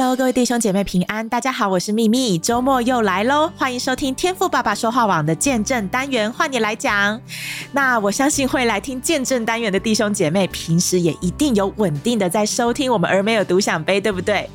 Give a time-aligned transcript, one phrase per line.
[0.00, 7.20] Hello，各位弟兄姐妹平安，大家好，我是秘密，周末又来喽，欢迎收听天赋爸爸说话网的见证单元，换你来讲。
[7.72, 14.48] 那我相信会来听见证单元的弟兄姐妹，平时也一定有稳定的在收听我们儿没有独享杯，对不对？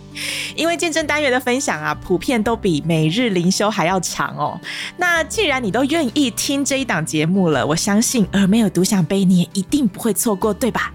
[0.56, 4.58] 因为见证单元的分享啊，普遍都比每日灵修还要长哦。
[4.96, 10.94] 那既然你都愿意听这一档节目了，我相信儿没有独享杯你也一定不会错过，对吧？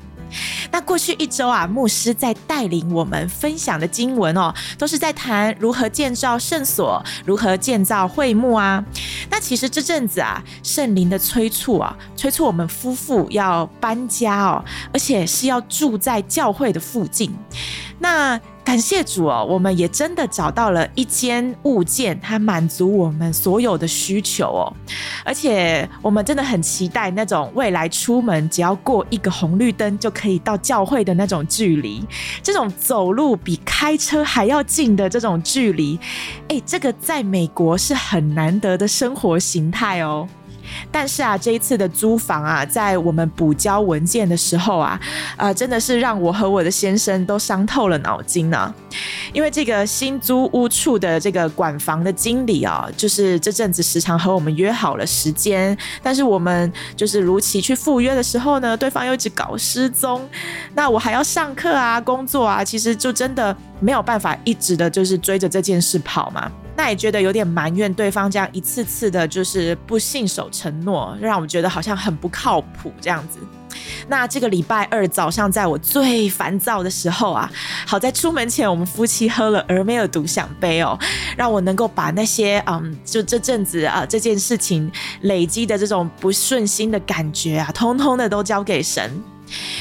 [0.70, 8.84] 那过去一周啊，牧师在带领我们分享的经文哦，都是在谈如何建造圣所，如何建造会幕啊。
[9.30, 17.34] 那其实这阵子啊，圣灵的催促啊，催促我们夫妇要搬家哦，而且是要住在教会的附近。
[17.98, 24.68] 那感谢主哦，我们也真的找到了一间物件，它满足我们所有的需求哦。
[25.24, 32.04] 而且我们真的很期待那种未来出门只要过一个红绿灯就可以到教会的那种距离，
[32.42, 35.98] 这种走路比开车还要近的这种距离，
[36.48, 40.28] 诶，这个在美国是很难得的生活形态哦。
[40.90, 45.00] 但是啊，这一次的租房啊，在我们补交文件的时候啊，
[45.36, 48.74] 啊、呃，真的是让我和我的先生都伤透了脑筋呢。
[49.32, 60.26] 因为这个新租屋处的这个管房的经理啊，就是这阵子时常和我们约好了时间，但是我们就是如期去赴约的时候呢，对方又一直搞失踪。
[60.74, 66.50] 那我还要上课啊，工作啊，其实就真的没有办法一直的就是追着这件事跑嘛。
[66.78, 73.40] 那也觉得有点埋怨对方这样一次次的，就是不信守承诺，让我们觉得好像很不靠谱这样子。
[74.06, 77.50] 那这个礼拜二早上，在我最烦躁的时候啊，
[77.84, 80.96] 好在出门前我们夫妻喝了儿美有独享杯哦，
[81.36, 84.88] 让我能够把那些嗯，就这阵子啊这件事情
[85.22, 89.20] 累积的这种不顺心的感觉啊，通通的都交给神。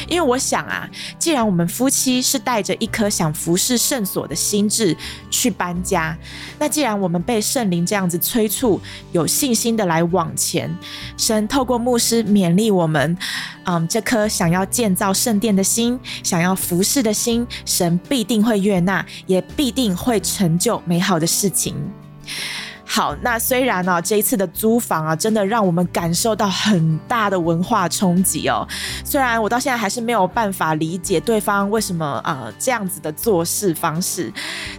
[0.08, 4.96] 因为我想啊，既然我们夫妻是带着一颗想服侍圣所的心志
[5.30, 6.18] 去搬家，
[6.60, 8.80] 那既然我们被圣灵这样子催促，
[9.12, 10.74] 有信心的来往前，
[11.18, 13.18] 神透过牧师勉励我们，
[13.66, 21.76] 嗯，这颗想要建造圣殿的心，想要服侍的心，神必定会悦纳，也必定会成就美好的事情。
[22.90, 28.66] 好，那虽然呢、这一次的租房啊，真的让我们感受到很大的文化冲击哦。
[29.04, 34.32] 虽然我到现在还是没有办法理解对方为什么啊、这样子的做事方式，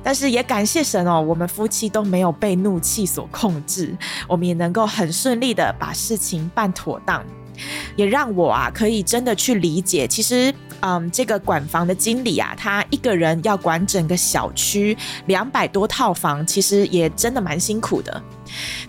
[0.02, 3.96] 但是也感谢神哦，我们夫妻都没有被怒气所控制，
[4.26, 7.22] 我们也能够很顺利的把事情办妥当，
[7.96, 10.54] 也让我啊可以真的去理解，其实。
[10.80, 14.96] 嗯，这个管房的经理啊，他一个人要管整个小区
[15.26, 18.22] 两百多套房，其实也真的蛮辛苦的。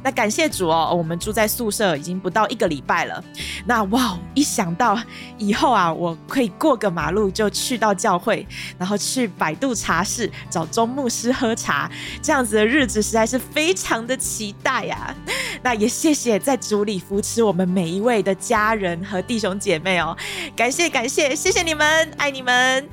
[0.04, 3.24] 那感谢主哦，我们住在宿舍已经不到一个礼拜了。
[3.66, 5.00] 那哇，一想到
[5.38, 8.46] 以后啊，我可以过个马路就去到教会，
[8.78, 11.90] 然后去百度茶室找钟牧师喝茶，
[12.22, 15.16] 这样子的日子实在是非常的期待呀。
[15.62, 20.16] 那也谢谢在主里扶持我们每一位的家人和弟兄姐妹哦，
[20.56, 22.88] 感谢感谢，谢谢你们，爱你们，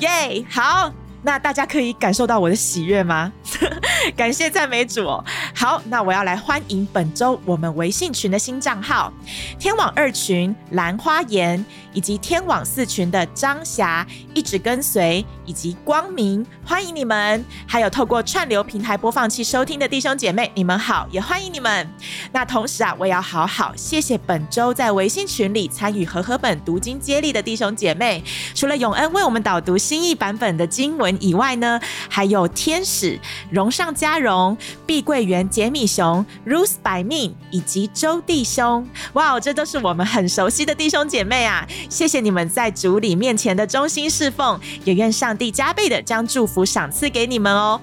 [0.00, 0.44] 耶！
[0.50, 0.92] 好。
[1.22, 3.32] 那大家可以感受到我的喜悦吗？
[4.16, 5.24] 感谢赞美主哦。
[5.54, 9.12] 好，那我要来欢迎本周我们微信群的新账号——
[9.58, 17.44] 天网二群兰花颜，以及天网四群的张霞，一直跟随，以及光明，欢迎你们。
[17.66, 21.88] 还有透过串流平台播放器收听的弟兄姐妹，你们好，也欢迎你们。
[22.32, 28.22] 那同时啊，我也要好好谢谢本周在微信群里参与和合本读经接力的弟兄姐妹，
[28.54, 31.16] 除了永恩为我们导读新译版本的经文。
[31.20, 33.18] 以外呢，还有天使
[33.50, 41.66] 荣上加荣、碧桂园杰米熊、Rus 百命以及周弟兄，哇，这都是我们很熟悉的弟兄姐妹啊！
[41.88, 47.80] 谢谢你们在主里面前的忠心侍奉，也愿上帝加倍的将祝福赏赐给你们哦。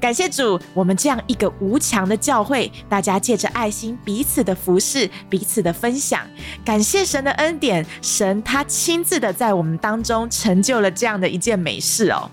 [0.00, 6.22] 感谢主，我们这样一个无墙的教会，大家借着爱心彼此的服侍，彼此的分享。
[6.64, 12.30] 感谢神的恩典，神他亲自的在我们当中成就了这样的一件美事哦。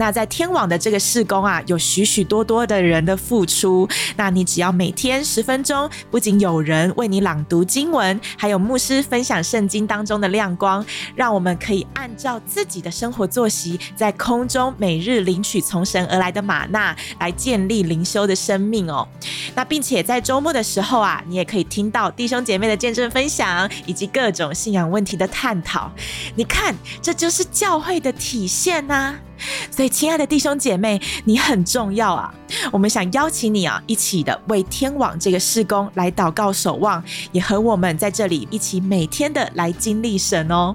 [0.00, 3.86] 那在天网的这个事工啊，有许许多多的人的付出。
[4.16, 10.82] 那你只要每天十分钟，不仅有人为你朗读经文，还有牧师分享圣经当中的亮光，
[11.14, 19.06] 让我们可以按照自己的生活作息，在空中每日领取从神而来的吗哪，来建立灵修的生命哦。
[19.54, 25.92] 那并且在周末的时候啊，你也可以听到弟兄姐妹的见证分享，以及各种信仰问题的探讨。
[26.36, 29.20] 你看，这就是教会的体现呐、啊。
[29.70, 32.32] 所以，亲爱的弟兄姐妹，你很重要啊！
[32.70, 37.02] 我们想邀请你啊，一起的为天网这个事工来祷告守望，
[37.32, 40.74] 也和我们在这里一起每天的来经历神哦。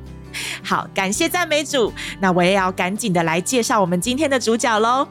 [0.64, 1.94] 好，感谢赞美主。
[2.20, 5.08] 那我也要赶紧的来介绍我们今天的主角喽。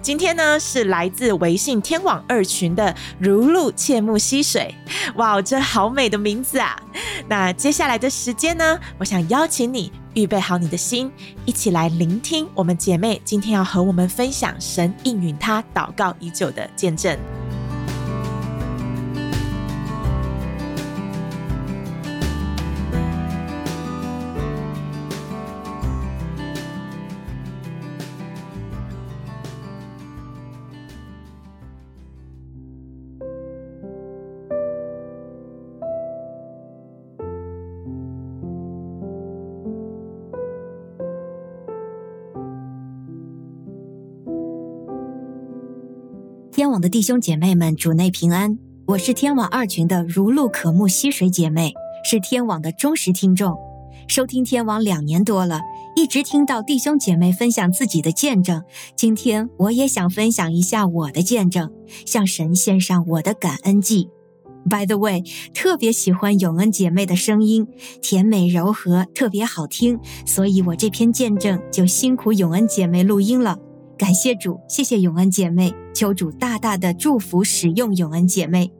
[0.00, 4.74] 今天呢，是来自微信天网二群的如露切木溪水，
[5.16, 6.80] 哇，这好美的名字啊！
[7.28, 11.10] 那接下来的时间呢，我想邀请你预备好你的心，
[11.44, 17.18] 一起来聆听我们姐妹今天要和我们分享神应允她祷告已久的见证。
[46.58, 48.58] 天网的弟兄姐妹们，主内平安！
[48.86, 51.72] 我是天网二群的如露可慕溪水姐妹，
[52.02, 53.56] 是天网的忠实听众，
[54.08, 55.60] 收听天网两年多了，
[55.94, 58.64] 一直听到弟兄姐妹分享自己的见证。
[58.96, 61.70] 今天我也想分享一下我的见证，
[62.04, 64.08] 向神献上我的感恩祭。
[64.68, 65.22] By the way，
[65.54, 67.68] 特别喜欢永恩姐妹的声音，
[68.02, 73.60] 甜美柔和，特别好听，所以我这篇见证就辛苦永恩姐妹录音了。
[73.98, 78.72] 感谢主，谢谢永恩姐妹，求主大大的祝福使用永恩姐妹。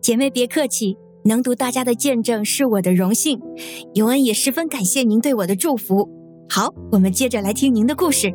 [0.00, 3.38] 姐妹别客气，能读大家的见证是我的荣幸。
[3.94, 6.08] 永恩也十分感谢您对我的祝福。
[6.48, 8.32] 好，我们接着来听您的故事。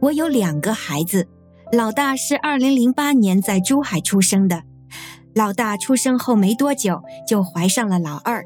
[0.00, 1.28] 我有两个孩子，
[1.72, 4.62] 老大是二零零八年在珠海出生的，
[5.34, 8.42] 老大出生后没多久就怀上了老二。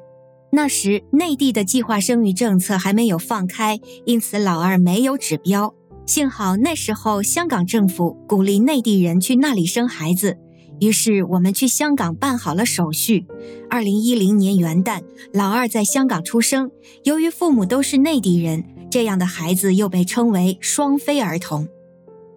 [0.50, 5.74] 那时内地的计划生育政策还没有放开，因此老二没有指标。
[6.04, 10.36] 幸好那时候香港政府鼓励内地人去那里生孩子，
[10.80, 13.24] 于是我们去香港办好了手续。
[13.70, 15.02] 二零一零年元旦，
[15.32, 16.70] 老二在香港出生。
[17.04, 21.68] 由于父母都是内地人，这样的孩子又被称为双非儿童。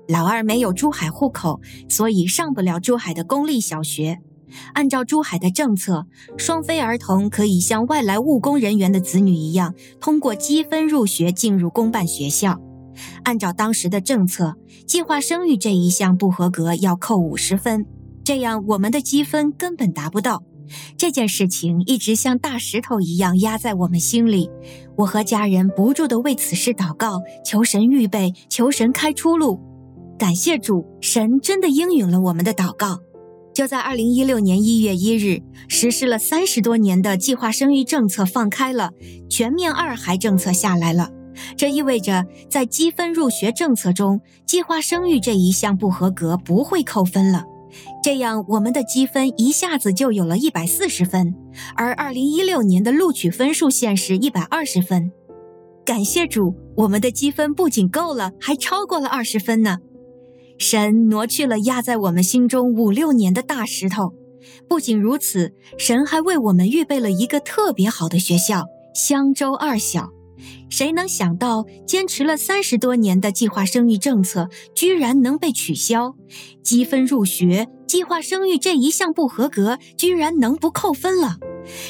[0.07, 1.59] 老二没有珠海户口，
[1.89, 4.19] 所以上不了珠海的公立小学。
[4.73, 6.05] 按照珠海的政策，
[6.37, 12.61] 双非儿童可以像外来务工人员的子女一样，通过积分入学进入公办学校。
[13.25, 14.55] 按照当时的政策，
[14.87, 17.85] 计划生育这一项不合格要扣五十分，
[18.23, 20.43] 这样我们的积分根本达不到。
[20.97, 24.49] 这件事情一直像大石头一样压在我们心里，
[24.97, 29.59] 我和家人不住地为此事祷告，求神预备，求神开出路。
[30.17, 32.99] 感谢主，神真的应允了我们的祷告。
[33.53, 38.91] 就在二零一六年一月一日，实施了三十多年的计划生育政策放开了，
[39.29, 41.09] 全面二孩政策下来了。
[41.57, 47.45] 这意味着，在积分入学政策中，计划生育这一项不合格不会扣分了。
[48.03, 51.35] 这样，我们的积分一下子就有了一百四十分，
[51.75, 55.11] 而二零一六年的录取分数线是一百二十分。
[55.83, 59.79] 感谢主，我们的积分不仅够了，还超过了二十分呢。
[60.57, 64.13] 神挪去了压在我们心中五六年的大石头。
[64.69, 68.63] 不仅如此，神还为我们预备了一个特别好的学校——
[68.95, 70.09] 香洲二小。
[70.69, 76.15] 谁能想到，坚持了三十多年的计划生育政策，居然能被取消？
[76.63, 81.37] 积分入学，计划生育这一项不合格，居然能不扣分了？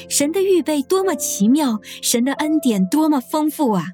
[0.10, 3.86] 神的预备多么奇妙，神的恩典多么丰富啊！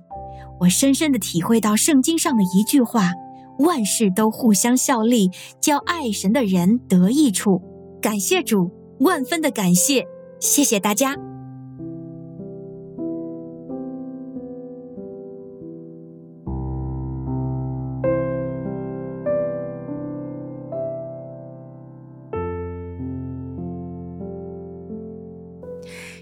[0.62, 3.12] 我深深地体会到圣经上的一句话：
[3.60, 7.62] 万事都互相效力，叫爱神的人得益处。
[8.02, 10.06] 感谢主，万分的感谢，
[10.40, 11.31] 谢谢大家。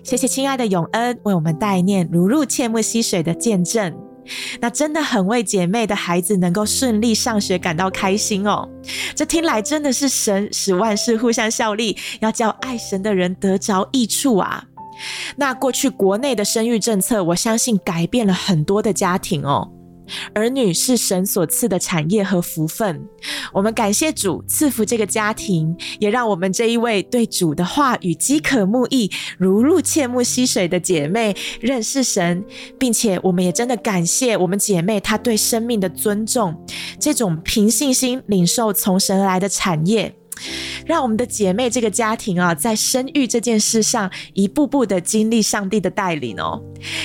[0.09, 3.95] 谢谢亲爱的永恩为我们代念如入切木溪水的见证，
[4.59, 8.67] 那真的很为姐妹的孩子能够顺利上学感到开心哦。
[9.13, 14.63] 这听来真的是神使万事互相效力，要叫爱神的人得着益处啊。
[15.35, 19.69] 那过去国内的生育政策，我相信改变了很多的家庭哦。
[20.33, 23.07] 儿女是神所赐的产业和福分，
[23.53, 32.43] 我们感谢主赐福这个家庭，也让我们这一位对主的话语饥渴慕义、如露切木溪水的姐妹认识神，
[32.77, 36.55] 并且我们也真的感谢我们姐妹她对生命的尊重，
[36.99, 40.18] 这种凭信心领受从神而来的产业。
[40.85, 46.61] 让我们的姐妹这个家庭啊，在生育这件事上一步步的经历上帝的带领哦，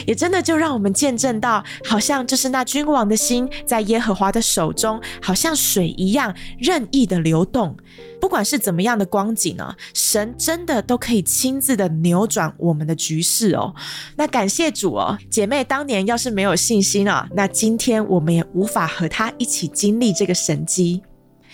[0.06, 7.76] 也真的就让我们见证到，好像就是那君王的心在耶和华的手中，好像水一样任意的流动。
[8.20, 13.74] 不管是怎么样的光景呢，神真的都可以亲自的扭转我们的局势哦。
[14.16, 21.02] 那感谢主哦，姐妹当年要是没有信心啊，那今天我们也无法和她一起经历这个神迹。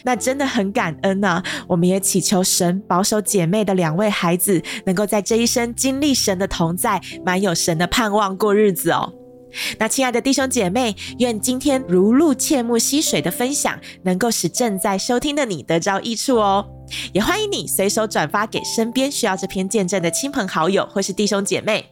[0.05, 9.13] 那真的很感恩呢，我们也祈求神保守姐妹的两位孩子，能够在这一生经历神的同在，满有神的盼望过日子哦。
[9.79, 16.65] 那亲爱的弟兄姐妹，愿今天如露切慕溪水的分享，能够使正在收听的你得着益处哦。
[17.13, 21.85] 也欢迎你随手转发给身边需要这篇见证的亲朋好友或是弟兄姐妹。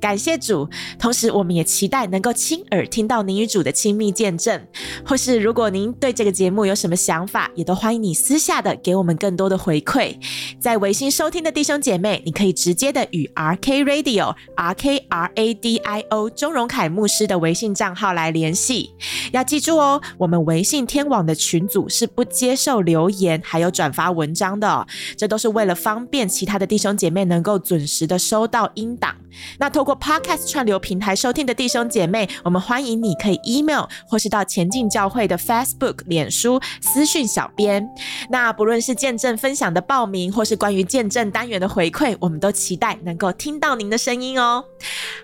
[0.00, 4.60] 感谢主，同时我们也期待能够亲耳听到您与主的亲密见证。
[5.04, 10.16] 或是如果您对这个节目有什么想法，也都欢迎你私下的给我们更多的回馈。
[10.58, 18.90] 在微信收听的弟兄姐妹，你可以直接的与 R K Radio R K R A D I O 钟荣凯牧师的微信账号来联系。
[19.32, 24.86] 要记住哦，我们微信天网的群组是不接受留言还有转发文章的哦，
[25.16, 29.14] 这都是为了方便其他的弟兄姐妹能够准时的收到音档。
[29.58, 37.88] 那透过 Podcast 串流平台收听的弟兄姐妹，我们欢迎你可以 email 或是到前进教会的 Facebook、脸书私讯小编。
[38.30, 44.64] 那不论是见证分享的报名，或是关于见证单元的回馈，我们都期待能够听到您的声音哦。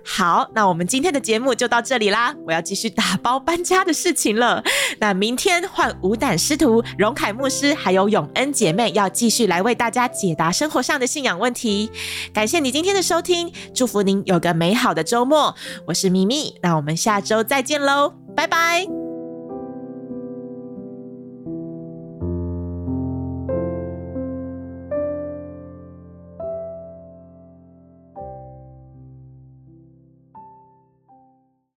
[0.04, 4.62] 好，那我们今天的节目就到这里啦，我要继续打包搬家的事情了。
[4.98, 11.90] 那明天换无胆师徒荣凯牧师还有永恩姐妹要继续来为大家解答生活上的信仰问题。
[12.32, 15.54] 感谢你今天的收听，祝福您有个美好的周末。
[15.86, 19.01] 我是咪咪，那我们下周再见喽，拜拜。